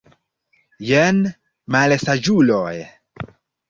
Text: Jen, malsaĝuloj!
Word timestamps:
Jen, 0.93 1.21
malsaĝuloj! 1.77 2.77